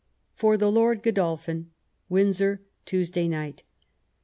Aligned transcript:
"For 0.33 0.57
the 0.57 0.71
Lord 0.71 1.05
Oodolphin. 1.05 1.69
"Windsor, 2.09 2.63
Tuesday 2.87 3.27
night. 3.27 3.61